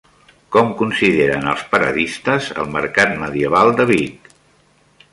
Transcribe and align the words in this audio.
Com 0.53 0.71
consideren 0.79 1.51
els 1.51 1.61
paradistes 1.75 2.49
el 2.65 2.73
Mercat 2.79 3.15
Medieval 3.23 3.75
de 3.83 3.91
Vic? 3.95 4.35